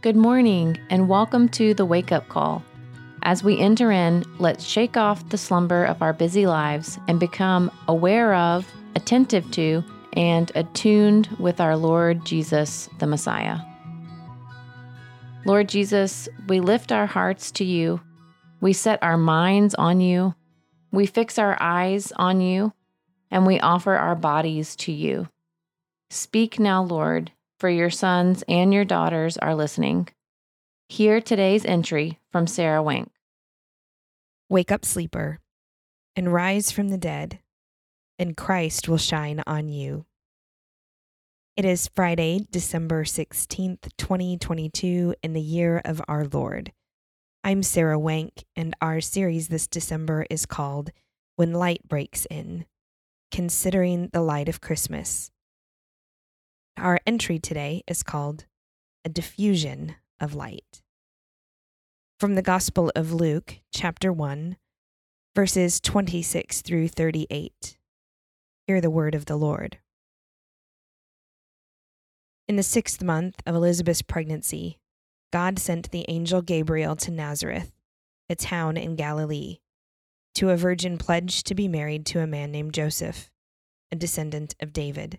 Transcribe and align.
Good 0.00 0.14
morning, 0.14 0.78
and 0.90 1.08
welcome 1.08 1.48
to 1.48 1.74
the 1.74 1.84
Wake 1.84 2.12
Up 2.12 2.28
Call. 2.28 2.62
As 3.24 3.42
we 3.42 3.58
enter 3.58 3.90
in, 3.90 4.24
let's 4.38 4.64
shake 4.64 4.96
off 4.96 5.28
the 5.28 5.36
slumber 5.36 5.84
of 5.84 6.00
our 6.02 6.12
busy 6.12 6.46
lives 6.46 7.00
and 7.08 7.18
become 7.18 7.68
aware 7.88 8.32
of, 8.34 8.64
attentive 8.94 9.50
to, 9.50 9.82
and 10.12 10.52
attuned 10.54 11.26
with 11.40 11.60
our 11.60 11.76
Lord 11.76 12.24
Jesus, 12.24 12.88
the 13.00 13.08
Messiah. 13.08 13.58
Lord 15.44 15.68
Jesus, 15.68 16.28
we 16.46 16.60
lift 16.60 16.92
our 16.92 17.06
hearts 17.06 17.50
to 17.50 17.64
you. 17.64 18.00
We 18.60 18.74
set 18.74 19.02
our 19.02 19.18
minds 19.18 19.74
on 19.74 20.00
you. 20.00 20.36
We 20.92 21.06
fix 21.06 21.40
our 21.40 21.60
eyes 21.60 22.12
on 22.14 22.40
you, 22.40 22.72
and 23.32 23.44
we 23.44 23.58
offer 23.58 23.96
our 23.96 24.14
bodies 24.14 24.76
to 24.76 24.92
you. 24.92 25.26
Speak 26.08 26.60
now, 26.60 26.84
Lord, 26.84 27.32
for 27.58 27.68
your 27.68 27.90
sons 27.90 28.44
and 28.48 28.72
your 28.72 28.84
daughters 28.84 29.36
are 29.36 29.54
listening. 29.54 30.08
Hear 30.88 31.20
today's 31.20 31.64
entry 31.64 32.18
from 32.32 32.46
Sarah 32.46 32.82
Wank. 32.82 33.10
Wake 34.48 34.72
up, 34.72 34.84
sleeper, 34.84 35.40
and 36.16 36.32
rise 36.32 36.70
from 36.70 36.88
the 36.88 36.96
dead, 36.96 37.40
and 38.18 38.36
Christ 38.36 38.88
will 38.88 38.98
shine 38.98 39.42
on 39.46 39.68
you. 39.68 40.06
It 41.56 41.64
is 41.64 41.90
Friday, 41.94 42.46
December 42.50 43.04
16th, 43.04 43.90
2022, 43.98 45.14
in 45.22 45.32
the 45.32 45.40
year 45.40 45.82
of 45.84 46.00
our 46.06 46.24
Lord. 46.24 46.72
I'm 47.42 47.62
Sarah 47.62 47.98
Wank, 47.98 48.44
and 48.54 48.74
our 48.80 49.00
series 49.00 49.48
this 49.48 49.66
December 49.66 50.24
is 50.30 50.46
called 50.46 50.90
When 51.36 51.52
Light 51.52 51.82
Breaks 51.86 52.26
In 52.30 52.64
Considering 53.32 54.10
the 54.12 54.22
Light 54.22 54.48
of 54.48 54.60
Christmas. 54.60 55.30
Our 56.78 57.00
entry 57.04 57.40
today 57.40 57.82
is 57.88 58.04
called 58.04 58.44
A 59.04 59.08
Diffusion 59.08 59.96
of 60.20 60.36
Light. 60.36 60.82
From 62.20 62.36
the 62.36 62.42
Gospel 62.42 62.92
of 62.94 63.12
Luke, 63.12 63.56
chapter 63.74 64.12
1, 64.12 64.56
verses 65.34 65.80
26 65.80 66.62
through 66.62 66.86
38. 66.86 67.78
Hear 68.68 68.80
the 68.80 68.90
word 68.90 69.16
of 69.16 69.24
the 69.24 69.34
Lord. 69.34 69.78
In 72.46 72.54
the 72.54 72.62
sixth 72.62 73.02
month 73.02 73.42
of 73.44 73.56
Elizabeth's 73.56 74.02
pregnancy, 74.02 74.78
God 75.32 75.58
sent 75.58 75.90
the 75.90 76.04
angel 76.06 76.42
Gabriel 76.42 76.94
to 76.94 77.10
Nazareth, 77.10 77.72
a 78.30 78.36
town 78.36 78.76
in 78.76 78.94
Galilee, 78.94 79.58
to 80.36 80.50
a 80.50 80.56
virgin 80.56 80.96
pledged 80.96 81.44
to 81.48 81.56
be 81.56 81.66
married 81.66 82.06
to 82.06 82.20
a 82.20 82.26
man 82.28 82.52
named 82.52 82.72
Joseph, 82.72 83.30
a 83.90 83.96
descendant 83.96 84.54
of 84.60 84.72
David. 84.72 85.18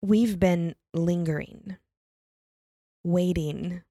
We've 0.00 0.38
been 0.38 0.76
lingering, 0.94 1.76
waiting, 3.02 3.82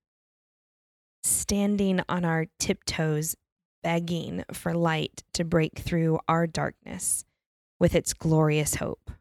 standing 1.22 2.02
on 2.08 2.24
our 2.24 2.46
tiptoes, 2.60 3.36
begging 3.84 4.46
for 4.54 4.74
light 4.74 5.24
to 5.34 5.44
break 5.44 5.80
through 5.80 6.20
our 6.30 6.48
darkness 6.48 7.26
with 7.78 7.94
its 7.94 8.14
glorious 8.14 8.76
hope. 8.76 9.12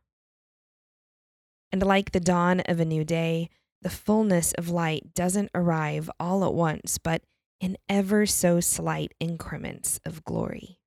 And 1.73 1.83
like 1.83 2.13
the 2.13 2.21
dawn 2.21 2.61
of 2.61 2.79
a 2.79 2.85
new 2.85 3.05
day, 3.05 3.51
the 3.83 3.91
fullness 3.91 4.53
of 4.53 4.69
light 4.69 5.13
doesn't 5.13 5.51
arrive 5.55 6.09
all 6.21 6.45
at 6.45 6.55
once, 6.55 6.99
but 6.99 7.23
in 7.61 7.77
ever 7.89 8.27
so 8.27 8.61
slight 8.61 9.13
increments 9.19 9.99
of 10.05 10.25
glory. 10.25 10.79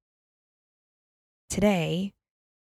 Today, 1.49 2.13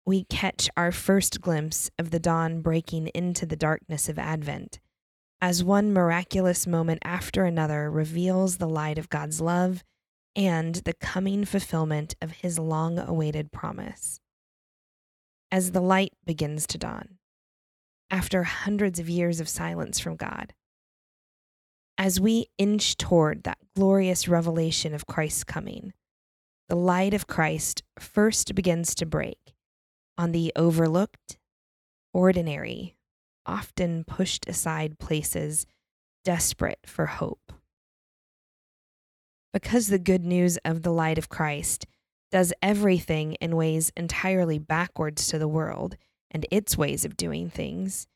we 0.06 0.22
catch 0.25 0.71
our 0.77 0.93
first 0.93 1.41
glimpse 1.41 1.91
of 1.99 2.12
the 2.12 2.21
dawn 2.21 2.61
breaking 2.61 3.09
into 3.09 3.44
the 3.44 3.56
darkness 3.56 4.09
of 4.09 4.21
Advent, 4.21 4.78
as 5.41 5.65
one 5.65 5.93
miraculous 5.93 6.65
moment 6.65 7.00
after 7.05 7.44
another 7.44 7.91
reveals 7.91 8.56
the 8.56 8.69
light 8.69 8.99
of 8.99 9.09
God's 9.09 9.41
love 9.41 9.83
and 10.37 10.77
the 10.77 10.94
coming 10.94 11.44
fulfillment 11.44 12.15
of 12.22 12.31
his 12.31 12.56
long 12.56 13.00
awaited 13.00 13.50
promise. 13.50 14.21
As 15.50 15.72
the 15.72 15.81
light 15.81 16.12
begins 16.25 16.69
to 16.69 16.78
dawn, 16.78 17.19
after 18.09 18.44
hundreds 18.44 19.00
of 19.00 19.09
years 19.09 19.41
of 19.41 19.49
silence 19.49 19.99
from 19.99 20.15
God, 20.15 20.55
as 21.99 22.21
we 22.21 22.47
inch 22.59 22.97
toward 22.97 23.43
that 23.43 23.59
glorious 23.75 24.28
revelation 24.28 24.94
of 24.94 25.06
Christ's 25.06 25.43
coming, 25.43 25.94
the 26.69 26.77
light 26.77 27.12
of 27.15 27.27
Christ 27.27 27.83
first 27.99 28.55
begins 28.55 28.94
to 28.97 29.06
break 29.06 29.56
on 30.19 30.32
the 30.32 30.53
overlooked, 30.56 31.38
ordinary, 32.12 32.97
often 33.44 34.04
pushed 34.04 34.49
aside 34.49 34.99
places 34.99 35.66
desperate 36.25 36.81
for 36.87 37.06
hope. 37.06 37.53
Because 39.53 39.88
the 39.88 39.99
good 39.99 40.25
news 40.25 40.59
of 40.65 40.82
the 40.82 40.93
light 40.93 41.19
of 41.19 41.28
Christ 41.28 41.87
does 42.31 42.53
everything 42.60 43.34
in 43.34 43.56
ways 43.56 43.93
entirely 43.97 44.59
backwards 44.59 45.28
to 45.28 45.38
the 45.38 45.49
world 45.49 45.97
and 46.31 46.44
its 46.50 46.76
ways 46.76 47.05
of 47.05 47.16
doing 47.16 47.49
things, 47.49 48.06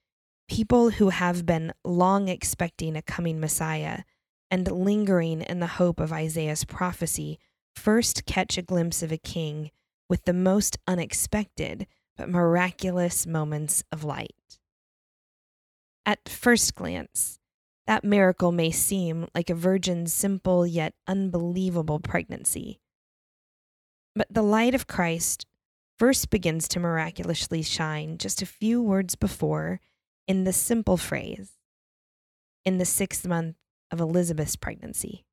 people 0.48 0.90
who 0.90 1.10
have 1.10 1.46
been 1.46 1.72
long 1.84 2.28
expecting 2.28 2.96
a 2.96 3.02
coming 3.02 3.38
Messiah 3.38 4.00
and 4.50 4.70
lingering 4.70 5.42
in 5.42 5.60
the 5.60 5.66
hope 5.66 6.00
of 6.00 6.12
Isaiah's 6.12 6.64
prophecy 6.64 7.38
first 7.76 8.26
catch 8.26 8.58
a 8.58 8.62
glimpse 8.62 9.02
of 9.02 9.12
a 9.12 9.16
king 9.16 9.70
with 10.10 10.24
the 10.24 10.34
most 10.34 10.76
unexpected 10.88 11.86
but 12.16 12.28
miraculous 12.28 13.26
moments 13.26 13.84
of 13.92 14.02
light. 14.02 14.58
At 16.04 16.28
first 16.28 16.74
glance, 16.74 17.38
that 17.86 18.02
miracle 18.02 18.50
may 18.50 18.72
seem 18.72 19.28
like 19.34 19.48
a 19.48 19.54
virgin's 19.54 20.12
simple 20.12 20.66
yet 20.66 20.94
unbelievable 21.06 22.00
pregnancy. 22.00 22.80
But 24.16 24.26
the 24.28 24.42
light 24.42 24.74
of 24.74 24.88
Christ 24.88 25.46
first 25.96 26.28
begins 26.30 26.66
to 26.68 26.80
miraculously 26.80 27.62
shine 27.62 28.18
just 28.18 28.42
a 28.42 28.46
few 28.46 28.82
words 28.82 29.14
before 29.14 29.80
in 30.26 30.42
the 30.42 30.52
simple 30.52 30.96
phrase, 30.96 31.52
in 32.64 32.78
the 32.78 32.84
sixth 32.84 33.26
month 33.26 33.56
of 33.92 34.00
Elizabeth's 34.00 34.56
pregnancy. 34.56 35.24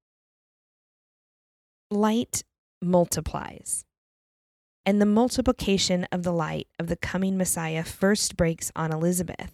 Light 1.89 2.43
multiplies. 2.79 3.86
And 4.87 5.01
the 5.01 5.05
multiplication 5.05 6.07
of 6.13 6.23
the 6.23 6.31
light 6.31 6.69
of 6.79 6.87
the 6.87 6.95
coming 6.95 7.35
Messiah 7.35 7.83
first 7.83 8.37
breaks 8.37 8.71
on 8.73 8.93
Elizabeth, 8.93 9.51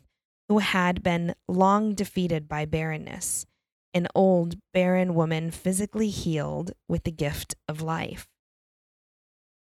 who 0.48 0.60
had 0.60 1.02
been 1.02 1.34
long 1.48 1.96
defeated 1.96 2.48
by 2.48 2.66
barrenness, 2.66 3.48
an 3.96 4.08
old, 4.14 4.58
barren 4.76 5.16
woman 5.16 5.50
physically 5.50 6.10
healed 6.10 6.74
with 6.88 7.04
the 7.04 7.12
gift 7.12 7.56
of 7.68 7.82
life. 7.82 8.28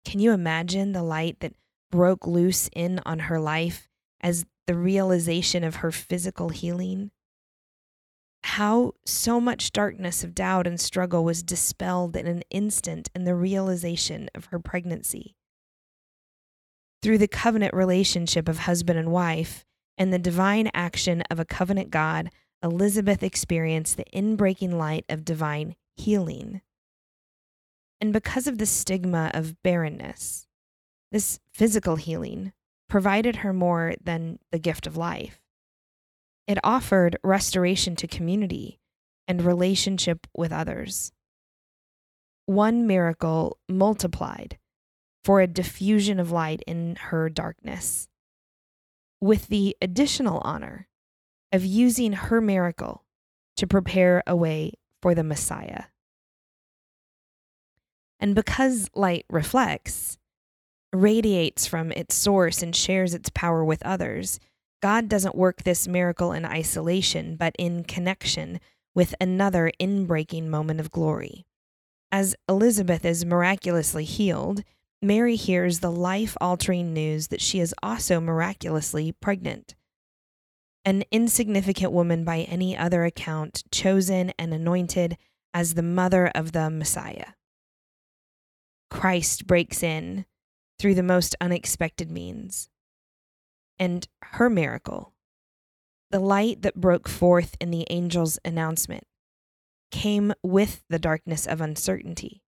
Can 0.04 0.20
you 0.20 0.32
imagine 0.32 0.92
the 0.92 1.02
light 1.02 1.40
that 1.40 1.54
broke 1.90 2.26
loose 2.26 2.68
in 2.74 3.00
on 3.06 3.20
her 3.20 3.40
life 3.40 3.88
as 4.20 4.44
the 4.66 4.74
realization 4.74 5.64
of 5.64 5.76
her 5.76 5.90
physical 5.90 6.50
healing? 6.50 7.12
How 8.44 8.92
so 9.06 9.40
much 9.40 9.72
darkness 9.72 10.22
of 10.22 10.34
doubt 10.34 10.66
and 10.66 10.78
struggle 10.78 11.24
was 11.24 11.42
dispelled 11.42 12.14
in 12.14 12.26
an 12.26 12.42
instant 12.50 13.08
in 13.14 13.24
the 13.24 13.34
realization 13.34 14.28
of 14.34 14.46
her 14.46 14.58
pregnancy. 14.58 15.34
Through 17.02 17.18
the 17.18 17.28
covenant 17.28 17.74
relationship 17.74 18.48
of 18.48 18.60
husband 18.60 18.96
and 18.96 19.10
wife 19.10 19.64
and 19.98 20.12
the 20.12 20.20
divine 20.20 20.70
action 20.72 21.22
of 21.22 21.40
a 21.40 21.44
covenant 21.44 21.90
God, 21.90 22.30
Elizabeth 22.62 23.24
experienced 23.24 23.96
the 23.96 24.06
inbreaking 24.14 24.74
light 24.74 25.04
of 25.08 25.24
divine 25.24 25.74
healing. 25.96 26.60
And 28.00 28.12
because 28.12 28.46
of 28.46 28.58
the 28.58 28.66
stigma 28.66 29.32
of 29.34 29.60
barrenness, 29.64 30.46
this 31.10 31.40
physical 31.52 31.96
healing 31.96 32.52
provided 32.88 33.36
her 33.36 33.52
more 33.52 33.94
than 34.02 34.38
the 34.52 34.58
gift 34.60 34.86
of 34.86 34.96
life. 34.96 35.40
It 36.46 36.58
offered 36.62 37.18
restoration 37.24 37.96
to 37.96 38.06
community 38.06 38.78
and 39.26 39.42
relationship 39.42 40.26
with 40.36 40.52
others. 40.52 41.12
One 42.46 42.86
miracle 42.86 43.58
multiplied 43.68 44.58
for 45.24 45.40
a 45.40 45.46
diffusion 45.46 46.18
of 46.18 46.30
light 46.30 46.62
in 46.66 46.96
her 46.96 47.28
darkness, 47.28 48.08
with 49.20 49.48
the 49.48 49.76
additional 49.80 50.40
honor 50.44 50.88
of 51.52 51.64
using 51.64 52.12
her 52.12 52.40
miracle 52.40 53.04
to 53.56 53.66
prepare 53.66 54.22
a 54.26 54.34
way 54.34 54.72
for 55.00 55.14
the 55.14 55.22
Messiah. 55.22 55.84
And 58.18 58.34
because 58.34 58.88
light 58.94 59.26
reflects, 59.28 60.18
radiates 60.92 61.66
from 61.66 61.92
its 61.92 62.14
source, 62.14 62.62
and 62.62 62.74
shares 62.74 63.14
its 63.14 63.30
power 63.30 63.64
with 63.64 63.84
others, 63.84 64.40
God 64.80 65.08
doesn't 65.08 65.34
work 65.34 65.62
this 65.62 65.86
miracle 65.86 66.32
in 66.32 66.44
isolation, 66.44 67.36
but 67.36 67.54
in 67.58 67.84
connection 67.84 68.60
with 68.94 69.14
another 69.20 69.72
inbreaking 69.80 70.48
moment 70.48 70.80
of 70.80 70.90
glory. 70.90 71.46
As 72.10 72.36
Elizabeth 72.48 73.04
is 73.04 73.24
miraculously 73.24 74.04
healed, 74.04 74.64
Mary 75.02 75.34
hears 75.34 75.80
the 75.80 75.90
life 75.90 76.36
altering 76.40 76.94
news 76.94 77.28
that 77.28 77.40
she 77.40 77.58
is 77.58 77.74
also 77.82 78.20
miraculously 78.20 79.10
pregnant. 79.10 79.74
An 80.84 81.02
insignificant 81.10 81.92
woman 81.92 82.24
by 82.24 82.40
any 82.42 82.76
other 82.76 83.04
account, 83.04 83.64
chosen 83.72 84.32
and 84.38 84.54
anointed 84.54 85.16
as 85.52 85.74
the 85.74 85.82
mother 85.82 86.28
of 86.28 86.52
the 86.52 86.70
Messiah. 86.70 87.34
Christ 88.90 89.46
breaks 89.46 89.82
in 89.82 90.24
through 90.78 90.94
the 90.94 91.02
most 91.02 91.34
unexpected 91.40 92.10
means 92.10 92.68
and 93.78 94.06
her 94.22 94.48
miracle, 94.48 95.12
the 96.10 96.20
light 96.20 96.62
that 96.62 96.80
broke 96.80 97.08
forth 97.08 97.56
in 97.60 97.72
the 97.72 97.90
angel's 97.90 98.38
announcement, 98.44 99.04
came 99.90 100.32
with 100.42 100.84
the 100.88 101.00
darkness 101.00 101.46
of 101.46 101.60
uncertainty. 101.60 102.42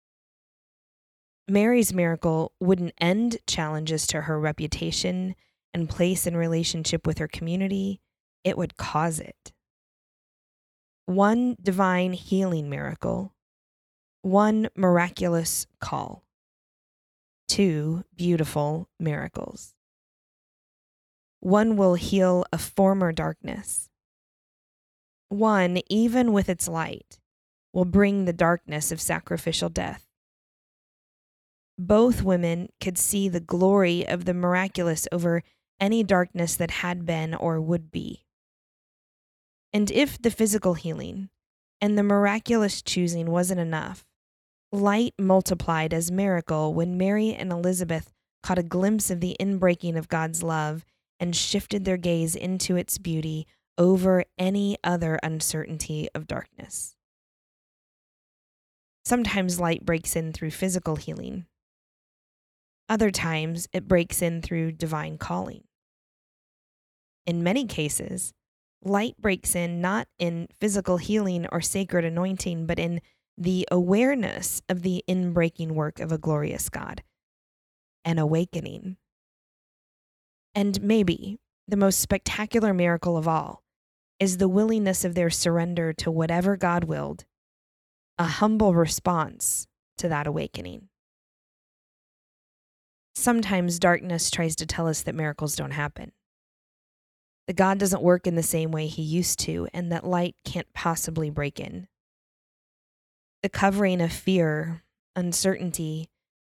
Mary's 1.47 1.93
miracle 1.93 2.53
wouldn't 2.59 2.95
end 2.99 3.39
challenges 3.47 4.07
to 4.07 4.23
her 4.23 4.41
reputation 4.41 5.35
and 5.75 5.89
place 5.89 6.27
in 6.27 6.37
relationship 6.37 7.07
with 7.07 7.19
her 7.19 7.29
community, 7.29 8.01
it 8.45 8.57
would 8.57 8.77
cause 8.77 9.19
it. 9.19 9.53
One 11.07 11.57
divine 11.63 12.15
healing 12.15 12.71
miracle, 12.71 13.35
one 14.23 14.69
miraculous 14.75 15.67
call, 15.81 16.25
two 17.49 18.05
beautiful 18.17 18.89
miracles. 18.99 19.75
One 21.41 21.77
will 21.77 21.95
heal 21.95 22.47
a 22.53 22.57
former 22.57 23.13
darkness. 23.13 23.91
One, 25.29 25.81
even 25.91 26.33
with 26.33 26.49
its 26.49 26.69
light, 26.69 27.19
will 27.75 27.85
bring 27.85 28.25
the 28.25 28.33
darkness 28.33 28.91
of 28.91 29.01
sacrificial 29.01 29.69
death. 29.69 30.04
Both 31.79 32.23
women 32.23 32.69
could 32.81 32.97
see 32.99 33.29
the 33.29 33.41
glory 33.41 34.07
of 34.07 34.25
the 34.25 34.35
miraculous 34.35 35.09
over 35.11 35.43
any 35.81 36.05
darkness 36.05 36.55
that 36.57 36.71
had 36.71 37.05
been 37.05 37.35
or 37.35 37.61
would 37.61 37.91
be. 37.91 38.25
And 39.73 39.91
if 39.91 40.21
the 40.21 40.31
physical 40.31 40.75
healing 40.75 41.31
and 41.81 41.99
the 41.99 42.05
miraculous 42.05 42.81
choosing 42.81 43.31
wasn't 43.31 43.61
enough, 43.61 44.07
light 44.71 45.15
multiplied 45.19 45.93
as 45.93 46.13
miracle 46.13 46.73
when 46.73 46.97
Mary 46.97 47.35
and 47.35 47.51
Elizabeth 47.51 48.13
caught 48.43 48.59
a 48.59 48.63
glimpse 48.63 49.11
of 49.11 49.21
the 49.21 49.37
inbreaking 49.41 49.97
of 49.97 50.09
God's 50.09 50.43
love 50.43 50.85
and 51.19 51.35
shifted 51.35 51.85
their 51.85 51.97
gaze 51.97 52.37
into 52.37 52.77
its 52.77 52.99
beauty 52.99 53.47
over 53.77 54.25
any 54.39 54.77
other 54.85 55.19
uncertainty 55.23 56.09
of 56.15 56.29
darkness. 56.29 56.95
Sometimes 59.05 59.61
light 59.61 59.85
breaks 59.85 60.15
in 60.15 60.33
through 60.33 60.51
physical 60.53 60.97
healing. 60.97 61.47
Other 62.89 63.11
times 63.11 63.67
it 63.73 63.89
breaks 63.89 64.21
in 64.21 64.43
through 64.43 64.73
divine 64.73 65.19
calling. 65.19 65.65
In 67.27 67.43
many 67.43 67.67
cases, 67.67 68.33
light 68.83 69.17
breaks 69.19 69.55
in 69.55 69.81
not 69.81 70.07
in 70.19 70.49
physical 70.61 70.99
healing 70.99 71.47
or 71.51 71.61
sacred 71.61 72.05
anointing, 72.05 72.67
but 72.67 72.79
in 72.79 73.01
the 73.39 73.67
awareness 73.71 74.61
of 74.69 74.83
the 74.83 75.03
inbreaking 75.09 75.73
work 75.73 75.99
of 75.99 76.13
a 76.13 76.19
glorious 76.19 76.69
God, 76.69 77.03
an 78.05 78.19
awakening. 78.19 78.97
And 80.55 80.83
maybe 80.83 81.39
the 81.67 81.77
most 81.77 82.01
spectacular 82.01 82.75
miracle 82.75 83.17
of 83.17 83.27
all 83.27 83.63
is 84.21 84.37
the 84.37 84.49
willingness 84.49 85.05
of 85.05 85.15
their 85.15 85.31
surrender 85.31 85.93
to 85.95 86.11
whatever 86.11 86.57
God 86.57 86.85
willed, 86.85 87.25
a 88.19 88.25
humble 88.25 88.75
response 88.75 89.67
to 89.99 90.09
that 90.09 90.27
awakening. 90.27 90.89
Sometimes 93.15 93.79
darkness 93.79 94.31
tries 94.31 94.57
to 94.57 94.67
tell 94.67 94.89
us 94.89 95.03
that 95.03 95.15
miracles 95.15 95.57
don't 95.57 95.71
happen, 95.71 96.13
that 97.47 97.57
God 97.57 97.79
doesn't 97.79 98.03
work 98.03 98.27
in 98.27 98.35
the 98.35 98.43
same 98.43 98.71
way 98.71 98.87
he 98.87 99.03
used 99.03 99.39
to, 99.41 99.69
and 99.73 99.93
that 99.93 100.07
light 100.07 100.35
can't 100.45 100.73
possibly 100.75 101.31
break 101.31 101.61
in. 101.61 101.87
The 103.43 103.49
covering 103.49 104.01
of 104.01 104.13
fear, 104.13 104.83
uncertainty, 105.15 106.09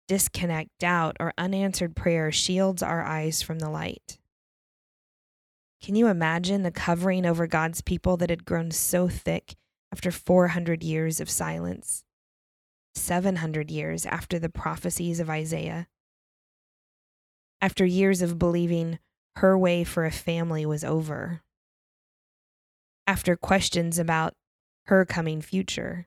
disconnect, 0.09 0.71
doubt, 0.79 1.17
or 1.21 1.33
unanswered 1.37 1.97
prayer 1.97 2.33
shields 2.33 2.83
our 2.83 3.03
eyes 3.03 3.43
from 3.43 3.59
the 3.59 3.71
light. 3.71 4.19
Can 5.83 5.97
you 5.97 6.07
imagine 6.07 6.63
the 6.63 6.71
covering 6.71 7.27
over 7.27 7.47
God's 7.47 7.83
people 7.83 8.17
that 8.17 8.31
had 8.31 8.47
grown 8.47 8.71
so 8.71 9.07
thick 9.07 9.55
after 9.93 10.11
400 10.11 10.83
years 10.83 11.21
of 11.21 11.29
silence? 11.29 12.05
700 12.95 13.71
years 13.71 14.07
after 14.07 14.39
the 14.39 14.49
prophecies 14.49 15.21
of 15.21 15.29
Isaiah? 15.29 15.89
After 17.65 17.87
years 17.87 18.21
of 18.21 18.39
believing 18.39 18.99
her 19.37 19.57
way 19.57 19.85
for 19.85 20.05
a 20.05 20.11
family 20.11 20.67
was 20.67 20.85
over? 20.85 21.41
After 23.07 23.37
questions 23.37 23.99
about 23.99 24.35
her 24.85 25.07
coming 25.07 25.41
future? 25.41 26.07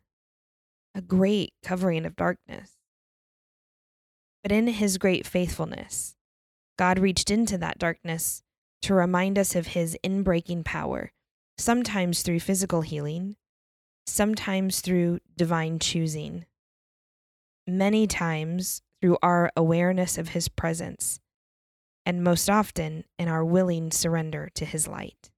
A 0.94 1.02
great 1.02 1.54
covering 1.64 2.06
of 2.06 2.16
darkness. 2.16 2.74
But 4.44 4.52
in 4.52 4.68
his 4.68 5.00
great 5.00 5.26
faithfulness, 5.26 6.16
God 6.78 7.00
reached 7.00 7.32
into 7.32 7.58
that 7.58 7.80
darkness 7.80 8.44
to 8.84 8.94
remind 8.94 9.40
us 9.40 9.56
of 9.56 9.66
his 9.66 9.98
inbreaking 10.04 10.64
power, 10.64 11.12
sometimes 11.58 12.22
through 12.22 12.42
physical 12.42 12.82
healing, 12.82 13.36
sometimes 14.06 14.80
through 14.80 15.22
divine 15.36 15.80
choosing, 15.80 16.46
many 17.66 18.06
times 18.06 18.84
through 19.02 19.18
our 19.24 19.52
awareness 19.58 20.20
of 20.20 20.30
his 20.30 20.50
presence, 20.50 21.20
and 22.08 22.24
most 22.24 22.50
often 22.50 23.04
in 23.20 23.28
our 23.28 23.44
willing 23.44 23.92
surrender 23.92 24.50
to 24.56 24.64
his 24.64 24.88
light. 24.88 25.30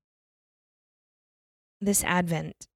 This 1.82 2.04
Advent, 2.04 2.68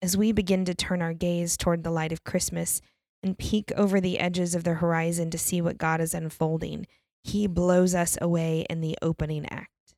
as 0.00 0.16
we 0.16 0.30
begin 0.30 0.64
to 0.66 0.74
turn 0.74 1.02
our 1.02 1.12
gaze 1.12 1.56
toward 1.56 1.82
the 1.82 1.90
light 1.90 2.12
of 2.12 2.22
Christmas 2.22 2.80
and 3.24 3.36
peek 3.36 3.72
over 3.76 4.00
the 4.00 4.20
edges 4.20 4.54
of 4.54 4.62
the 4.62 4.74
horizon 4.74 5.32
to 5.32 5.38
see 5.38 5.60
what 5.60 5.78
God 5.78 6.00
is 6.00 6.14
unfolding, 6.14 6.86
He 7.24 7.48
blows 7.48 7.92
us 7.92 8.16
away 8.20 8.66
in 8.70 8.82
the 8.82 8.96
opening 9.02 9.44
act. 9.50 9.96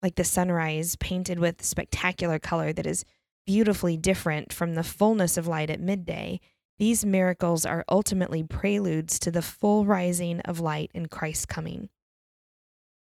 Like 0.00 0.14
the 0.14 0.22
sunrise 0.22 0.94
painted 0.94 1.40
with 1.40 1.64
spectacular 1.64 2.38
color 2.38 2.72
that 2.72 2.86
is 2.86 3.04
beautifully 3.44 3.96
different 3.96 4.52
from 4.52 4.76
the 4.76 4.84
fullness 4.84 5.36
of 5.36 5.48
light 5.48 5.68
at 5.68 5.80
midday, 5.80 6.38
these 6.78 7.04
miracles 7.04 7.66
are 7.66 7.84
ultimately 7.88 8.44
preludes 8.44 9.18
to 9.18 9.32
the 9.32 9.42
full 9.42 9.84
rising 9.84 10.38
of 10.42 10.60
light 10.60 10.92
in 10.94 11.06
Christ's 11.06 11.46
coming. 11.46 11.88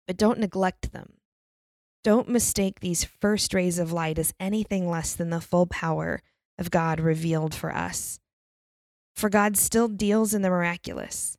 But 0.10 0.18
don't 0.18 0.40
neglect 0.40 0.92
them. 0.92 1.18
Don't 2.04 2.28
mistake 2.28 2.80
these 2.80 3.04
first 3.04 3.54
rays 3.54 3.78
of 3.78 3.92
light 3.92 4.18
as 4.18 4.34
anything 4.40 4.90
less 4.90 5.14
than 5.14 5.30
the 5.30 5.40
full 5.40 5.68
power 5.68 6.24
of 6.58 6.72
God 6.72 7.00
revealed 7.00 7.54
for 7.54 7.72
us. 7.72 8.20
For 9.16 9.30
God 9.30 9.56
still 9.56 9.88
deals 9.88 10.34
in 10.34 10.42
the 10.42 10.50
miraculous, 10.50 11.38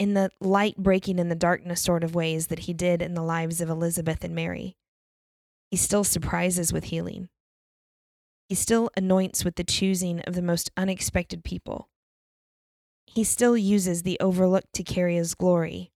in 0.00 0.14
the 0.14 0.30
light 0.40 0.78
breaking 0.78 1.20
in 1.20 1.28
the 1.28 1.36
darkness 1.36 1.80
sort 1.80 2.02
of 2.02 2.12
ways 2.12 2.48
that 2.48 2.58
he 2.60 2.72
did 2.72 3.02
in 3.02 3.14
the 3.14 3.22
lives 3.22 3.60
of 3.60 3.70
Elizabeth 3.70 4.24
and 4.24 4.34
Mary. 4.34 4.74
He 5.70 5.76
still 5.76 6.02
surprises 6.02 6.72
with 6.72 6.86
healing. 6.86 7.28
He 8.48 8.56
still 8.56 8.90
anoints 8.96 9.44
with 9.44 9.54
the 9.54 9.62
choosing 9.62 10.22
of 10.22 10.34
the 10.34 10.42
most 10.42 10.72
unexpected 10.76 11.44
people. 11.44 11.88
He 13.06 13.22
still 13.22 13.56
uses 13.56 14.02
the 14.02 14.18
overlooked 14.18 14.72
to 14.72 14.82
carry 14.82 15.14
his 15.14 15.36
glory, 15.36 15.91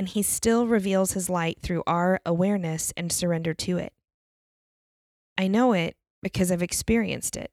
and 0.00 0.08
he 0.08 0.22
still 0.22 0.66
reveals 0.66 1.12
his 1.12 1.28
light 1.28 1.58
through 1.60 1.82
our 1.86 2.22
awareness 2.24 2.90
and 2.96 3.12
surrender 3.12 3.52
to 3.52 3.76
it. 3.76 3.92
I 5.36 5.46
know 5.46 5.74
it 5.74 5.94
because 6.22 6.50
I've 6.50 6.62
experienced 6.62 7.36
it. 7.36 7.50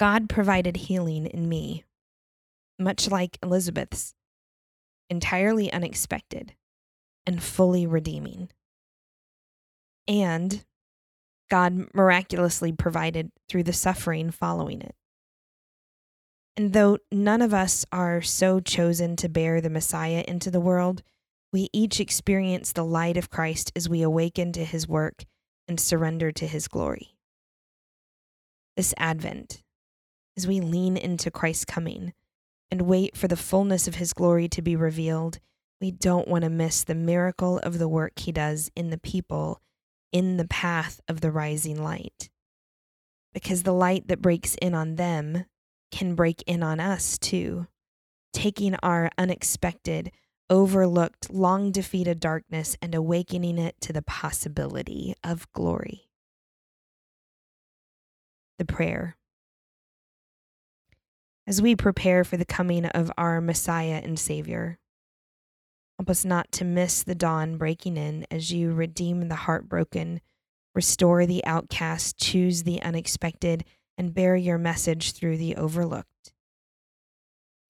God 0.00 0.28
provided 0.28 0.76
healing 0.76 1.24
in 1.24 1.48
me, 1.48 1.84
much 2.80 3.12
like 3.12 3.38
Elizabeth's, 3.44 4.12
entirely 5.08 5.72
unexpected 5.72 6.54
and 7.24 7.40
fully 7.40 7.86
redeeming. 7.86 8.48
And 10.08 10.64
God 11.48 11.94
miraculously 11.94 12.72
provided 12.72 13.30
through 13.48 13.62
the 13.62 13.72
suffering 13.72 14.32
following 14.32 14.82
it. 14.82 14.96
And 16.56 16.72
though 16.72 16.98
none 17.12 17.40
of 17.40 17.54
us 17.54 17.86
are 17.92 18.20
so 18.20 18.58
chosen 18.58 19.14
to 19.14 19.28
bear 19.28 19.60
the 19.60 19.70
Messiah 19.70 20.24
into 20.26 20.50
the 20.50 20.58
world, 20.58 21.04
we 21.56 21.70
each 21.72 22.00
experience 22.00 22.70
the 22.72 22.84
light 22.84 23.16
of 23.16 23.30
Christ 23.30 23.72
as 23.74 23.88
we 23.88 24.02
awaken 24.02 24.52
to 24.52 24.62
his 24.62 24.86
work 24.86 25.24
and 25.66 25.80
surrender 25.80 26.30
to 26.30 26.46
his 26.46 26.68
glory. 26.68 27.16
This 28.76 28.92
Advent, 28.98 29.62
as 30.36 30.46
we 30.46 30.60
lean 30.60 30.98
into 30.98 31.30
Christ's 31.30 31.64
coming 31.64 32.12
and 32.70 32.82
wait 32.82 33.16
for 33.16 33.26
the 33.26 33.38
fullness 33.38 33.88
of 33.88 33.94
his 33.94 34.12
glory 34.12 34.48
to 34.48 34.60
be 34.60 34.76
revealed, 34.76 35.38
we 35.80 35.90
don't 35.90 36.28
want 36.28 36.44
to 36.44 36.50
miss 36.50 36.84
the 36.84 36.94
miracle 36.94 37.58
of 37.60 37.78
the 37.78 37.88
work 37.88 38.18
he 38.18 38.32
does 38.32 38.70
in 38.76 38.90
the 38.90 38.98
people 38.98 39.62
in 40.12 40.36
the 40.36 40.48
path 40.48 41.00
of 41.08 41.22
the 41.22 41.30
rising 41.30 41.82
light. 41.82 42.28
Because 43.32 43.62
the 43.62 43.72
light 43.72 44.08
that 44.08 44.20
breaks 44.20 44.56
in 44.60 44.74
on 44.74 44.96
them 44.96 45.46
can 45.90 46.16
break 46.16 46.44
in 46.46 46.62
on 46.62 46.80
us 46.80 47.16
too, 47.16 47.66
taking 48.34 48.74
our 48.82 49.10
unexpected, 49.16 50.12
overlooked, 50.48 51.32
long 51.32 51.70
defeated 51.72 52.20
darkness 52.20 52.76
and 52.80 52.94
awakening 52.94 53.58
it 53.58 53.80
to 53.80 53.92
the 53.92 54.02
possibility 54.02 55.14
of 55.24 55.50
glory. 55.52 56.08
The 58.58 58.64
prayer. 58.64 59.16
As 61.46 61.62
we 61.62 61.76
prepare 61.76 62.24
for 62.24 62.36
the 62.36 62.44
coming 62.44 62.86
of 62.86 63.12
our 63.16 63.40
Messiah 63.40 64.00
and 64.02 64.18
Savior, 64.18 64.78
help 65.98 66.10
us 66.10 66.24
not 66.24 66.50
to 66.52 66.64
miss 66.64 67.02
the 67.02 67.14
dawn 67.14 67.56
breaking 67.56 67.96
in 67.96 68.26
as 68.30 68.52
you 68.52 68.72
redeem 68.72 69.28
the 69.28 69.34
heartbroken, 69.36 70.20
restore 70.74 71.24
the 71.26 71.44
outcast, 71.44 72.18
choose 72.18 72.64
the 72.64 72.82
unexpected, 72.82 73.64
and 73.96 74.14
bear 74.14 74.36
your 74.36 74.58
message 74.58 75.12
through 75.12 75.36
the 75.36 75.56
overlooked. 75.56 76.15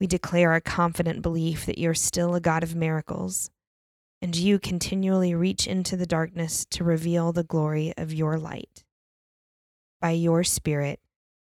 We 0.00 0.06
declare 0.06 0.52
our 0.52 0.60
confident 0.60 1.22
belief 1.22 1.64
that 1.66 1.78
you're 1.78 1.94
still 1.94 2.34
a 2.34 2.40
God 2.40 2.62
of 2.62 2.74
miracles, 2.74 3.50
and 4.20 4.36
you 4.36 4.58
continually 4.58 5.34
reach 5.34 5.66
into 5.66 5.96
the 5.96 6.06
darkness 6.06 6.66
to 6.70 6.84
reveal 6.84 7.32
the 7.32 7.44
glory 7.44 7.94
of 7.96 8.12
your 8.12 8.38
light. 8.38 8.84
By 10.00 10.10
your 10.10 10.44
Spirit, 10.44 11.00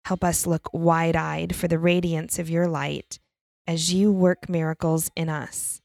help 0.05 0.25
us 0.25 0.47
look 0.47 0.69
wide 0.73 1.15
eyed 1.15 1.55
for 1.55 1.69
the 1.69 1.79
radiance 1.79 2.39
of 2.39 2.51
your 2.51 2.67
light 2.67 3.21
as 3.67 3.95
you 3.95 4.11
work 4.11 4.49
miracles 4.49 5.11
in 5.15 5.29
us 5.29 5.81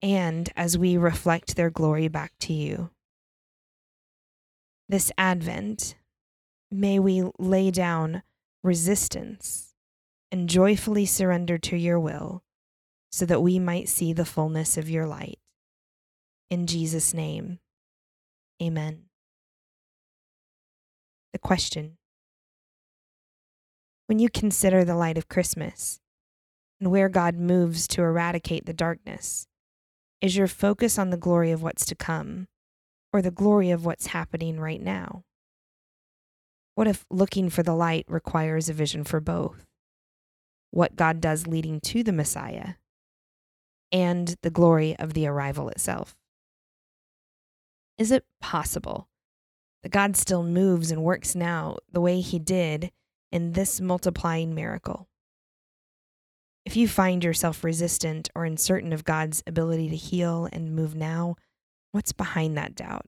and 0.00 0.50
as 0.54 0.78
we 0.78 0.96
reflect 0.96 1.56
their 1.56 1.70
glory 1.70 2.06
back 2.06 2.32
to 2.40 2.52
you. 2.52 2.90
This 4.88 5.10
Advent, 5.18 5.96
may 6.70 6.98
we 7.00 7.24
lay 7.38 7.70
down 7.72 8.22
resistance 8.62 9.67
and 10.30 10.48
joyfully 10.48 11.06
surrender 11.06 11.58
to 11.58 11.76
your 11.76 11.98
will 11.98 12.42
so 13.10 13.24
that 13.26 13.42
we 13.42 13.58
might 13.58 13.88
see 13.88 14.12
the 14.12 14.24
fullness 14.24 14.76
of 14.76 14.90
your 14.90 15.06
light. 15.06 15.38
In 16.50 16.66
Jesus' 16.66 17.14
name, 17.14 17.58
amen. 18.62 19.04
The 21.32 21.38
question 21.38 21.98
When 24.06 24.18
you 24.18 24.28
consider 24.28 24.84
the 24.84 24.94
light 24.94 25.18
of 25.18 25.28
Christmas 25.28 26.00
and 26.80 26.90
where 26.90 27.08
God 27.08 27.36
moves 27.36 27.86
to 27.88 28.02
eradicate 28.02 28.66
the 28.66 28.72
darkness, 28.72 29.46
is 30.20 30.36
your 30.36 30.48
focus 30.48 30.98
on 30.98 31.10
the 31.10 31.16
glory 31.16 31.50
of 31.50 31.62
what's 31.62 31.84
to 31.86 31.94
come 31.94 32.48
or 33.12 33.22
the 33.22 33.30
glory 33.30 33.70
of 33.70 33.84
what's 33.84 34.08
happening 34.08 34.58
right 34.58 34.80
now? 34.80 35.22
What 36.74 36.88
if 36.88 37.04
looking 37.10 37.50
for 37.50 37.62
the 37.62 37.74
light 37.74 38.04
requires 38.08 38.68
a 38.68 38.72
vision 38.72 39.04
for 39.04 39.20
both? 39.20 39.67
What 40.70 40.96
God 40.96 41.20
does 41.20 41.46
leading 41.46 41.80
to 41.80 42.02
the 42.02 42.12
Messiah, 42.12 42.74
and 43.90 44.34
the 44.42 44.50
glory 44.50 44.96
of 44.98 45.14
the 45.14 45.26
arrival 45.26 45.68
itself. 45.68 46.16
Is 47.96 48.10
it 48.10 48.24
possible 48.40 49.08
that 49.82 49.90
God 49.90 50.16
still 50.16 50.42
moves 50.42 50.90
and 50.90 51.02
works 51.02 51.34
now 51.34 51.78
the 51.90 52.00
way 52.00 52.20
he 52.20 52.38
did 52.38 52.92
in 53.32 53.52
this 53.52 53.80
multiplying 53.80 54.54
miracle? 54.54 55.08
If 56.64 56.76
you 56.76 56.86
find 56.86 57.24
yourself 57.24 57.64
resistant 57.64 58.28
or 58.34 58.44
uncertain 58.44 58.92
of 58.92 59.04
God's 59.04 59.42
ability 59.46 59.88
to 59.88 59.96
heal 59.96 60.48
and 60.52 60.76
move 60.76 60.94
now, 60.94 61.36
what's 61.92 62.12
behind 62.12 62.58
that 62.58 62.74
doubt? 62.74 63.06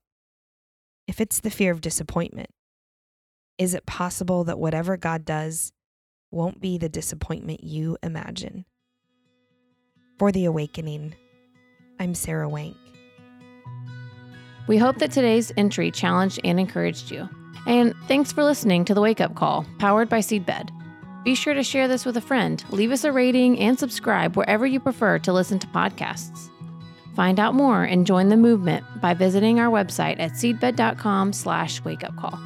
If 1.06 1.20
it's 1.20 1.40
the 1.40 1.50
fear 1.50 1.72
of 1.72 1.82
disappointment, 1.82 2.50
is 3.58 3.74
it 3.74 3.84
possible 3.84 4.44
that 4.44 4.58
whatever 4.58 4.96
God 4.96 5.26
does 5.26 5.72
won't 6.30 6.60
be 6.60 6.78
the 6.78 6.88
disappointment 6.88 7.64
you 7.64 7.96
imagine. 8.02 8.64
For 10.18 10.32
the 10.32 10.44
Awakening, 10.44 11.14
I'm 11.98 12.14
Sarah 12.14 12.48
Wank. 12.48 12.76
We 14.66 14.76
hope 14.76 14.98
that 14.98 15.10
today's 15.10 15.52
entry 15.56 15.90
challenged 15.90 16.40
and 16.44 16.60
encouraged 16.60 17.10
you. 17.10 17.28
And 17.66 17.94
thanks 18.06 18.32
for 18.32 18.44
listening 18.44 18.84
to 18.86 18.94
the 18.94 19.00
Wake 19.00 19.20
Up 19.20 19.34
Call, 19.34 19.66
powered 19.78 20.08
by 20.08 20.20
Seedbed. 20.20 20.70
Be 21.24 21.34
sure 21.34 21.54
to 21.54 21.62
share 21.62 21.88
this 21.88 22.06
with 22.06 22.16
a 22.16 22.22
friend, 22.22 22.64
leave 22.70 22.92
us 22.92 23.04
a 23.04 23.12
rating, 23.12 23.58
and 23.58 23.78
subscribe 23.78 24.36
wherever 24.36 24.66
you 24.66 24.80
prefer 24.80 25.18
to 25.18 25.32
listen 25.32 25.58
to 25.58 25.66
podcasts. 25.66 26.48
Find 27.14 27.38
out 27.38 27.54
more 27.54 27.82
and 27.84 28.06
join 28.06 28.28
the 28.28 28.36
movement 28.36 28.84
by 29.00 29.12
visiting 29.14 29.60
our 29.60 29.70
website 29.70 30.18
at 30.20 30.32
seedbed.com 30.32 31.32
slash 31.32 31.82
wakeupcall. 31.82 32.40